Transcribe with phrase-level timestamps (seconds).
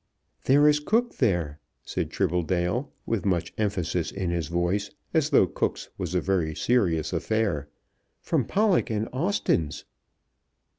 [0.45, 5.89] "There is Cooke there," said Tribbledale, with much emphasis in his voice, as though Cooke's
[5.99, 7.67] was a very serious affair;
[8.19, 9.85] "from Pollock and Austen's."